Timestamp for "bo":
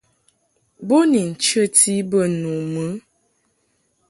0.87-0.97